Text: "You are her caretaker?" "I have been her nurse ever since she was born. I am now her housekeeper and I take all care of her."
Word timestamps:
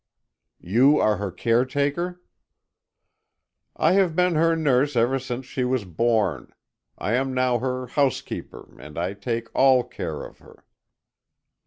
"You 0.63 0.97
are 0.97 1.17
her 1.17 1.29
caretaker?" 1.31 2.23
"I 3.75 3.91
have 3.91 4.15
been 4.15 4.33
her 4.33 4.55
nurse 4.55 4.95
ever 4.95 5.19
since 5.19 5.45
she 5.45 5.63
was 5.63 5.85
born. 5.85 6.51
I 6.97 7.13
am 7.13 7.35
now 7.35 7.59
her 7.59 7.85
housekeeper 7.85 8.75
and 8.79 8.97
I 8.97 9.13
take 9.13 9.49
all 9.53 9.83
care 9.83 10.23
of 10.25 10.39
her." 10.39 10.65